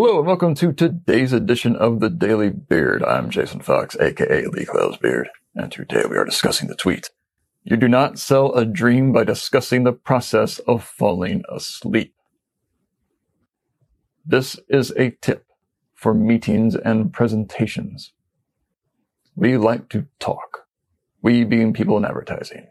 [0.00, 3.02] Hello and welcome to today's edition of the Daily Beard.
[3.02, 7.10] I'm Jason Fox, aka Lee Clow's Beard, and today we are discussing the tweet.
[7.64, 12.14] You do not sell a dream by discussing the process of falling asleep.
[14.24, 15.46] This is a tip
[15.94, 18.12] for meetings and presentations.
[19.34, 20.68] We like to talk,
[21.22, 22.68] we being people in advertising,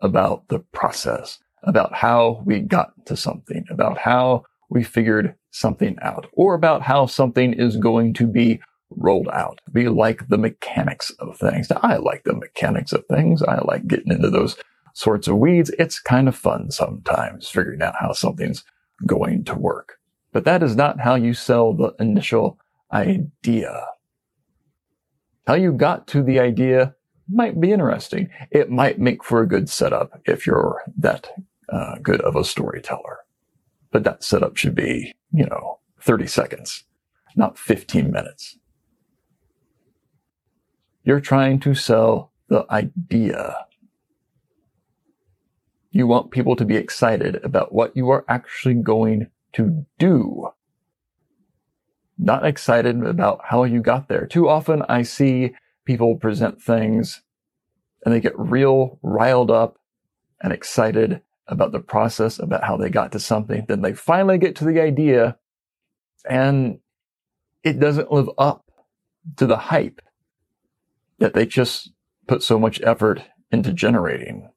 [0.00, 6.26] about the process, about how we got to something, about how we figured something out,
[6.32, 8.60] or about how something is going to be
[8.90, 9.60] rolled out.
[9.72, 11.70] We like the mechanics of things.
[11.70, 13.42] Now, I like the mechanics of things.
[13.42, 14.56] I like getting into those
[14.94, 15.70] sorts of weeds.
[15.78, 18.64] It's kind of fun sometimes figuring out how something's
[19.06, 19.98] going to work.
[20.32, 22.58] But that is not how you sell the initial
[22.92, 23.86] idea.
[25.46, 26.94] How you got to the idea
[27.28, 28.28] might be interesting.
[28.50, 31.30] It might make for a good setup if you're that
[31.68, 33.18] uh, good of a storyteller.
[33.92, 36.84] But that setup should be, you know, 30 seconds,
[37.36, 38.58] not 15 minutes.
[41.04, 43.54] You're trying to sell the idea.
[45.90, 50.48] You want people to be excited about what you are actually going to do.
[52.18, 54.26] Not excited about how you got there.
[54.26, 55.52] Too often I see
[55.84, 57.22] people present things
[58.04, 59.78] and they get real riled up
[60.40, 63.64] and excited about the process, about how they got to something.
[63.68, 65.36] Then they finally get to the idea
[66.28, 66.78] and
[67.64, 68.70] it doesn't live up
[69.36, 70.00] to the hype
[71.18, 71.92] that they just
[72.26, 74.48] put so much effort into generating.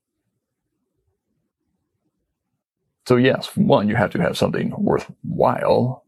[3.07, 6.05] So yes, one, you have to have something worthwhile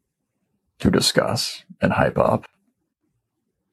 [0.80, 2.48] to discuss and hype up.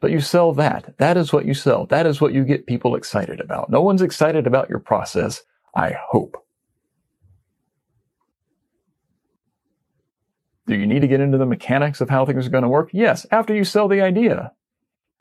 [0.00, 0.98] But you sell that.
[0.98, 1.86] That is what you sell.
[1.86, 3.70] That is what you get people excited about.
[3.70, 5.42] No one's excited about your process,
[5.74, 6.43] I hope.
[10.66, 12.90] Do you need to get into the mechanics of how things are going to work?
[12.92, 14.52] Yes, after you sell the idea.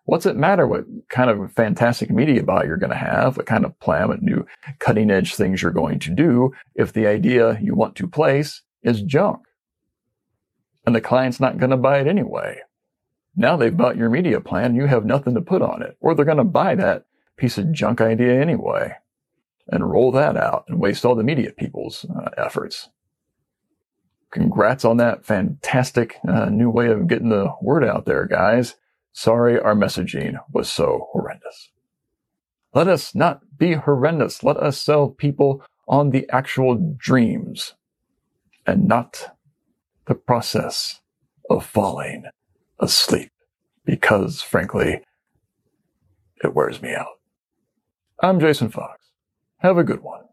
[0.05, 3.63] What's it matter what kind of fantastic media buy you're going to have, what kind
[3.63, 4.45] of plan, what new
[4.79, 9.01] cutting edge things you're going to do if the idea you want to place is
[9.01, 9.41] junk?
[10.85, 12.59] And the client's not going to buy it anyway.
[13.35, 16.25] Now they've bought your media plan, you have nothing to put on it, or they're
[16.25, 17.05] going to buy that
[17.37, 18.95] piece of junk idea anyway
[19.67, 22.89] and roll that out and waste all the media people's uh, efforts.
[24.33, 28.73] Congrats on that fantastic uh, new way of getting the word out there, guys.
[29.11, 31.69] Sorry our messaging was so horrendous.
[32.73, 34.44] Let us not be horrendous.
[34.44, 37.75] Let us sell people on the actual dreams
[38.66, 39.38] and not
[40.07, 41.00] the process
[41.47, 42.23] of falling
[42.79, 43.31] asleep
[43.85, 45.01] because frankly,
[46.44, 47.19] it wears me out.
[48.19, 49.00] I'm Jason Fox.
[49.59, 50.23] Have a good one.